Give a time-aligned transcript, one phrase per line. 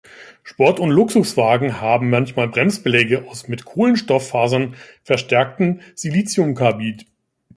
[0.41, 7.05] Sport- und Luxuswagen haben manchmal Bremsbeläge aus mit Kohlenstofffasern verstärkten Siliciumcarbid.